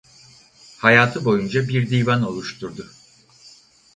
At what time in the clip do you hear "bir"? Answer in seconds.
1.67-1.89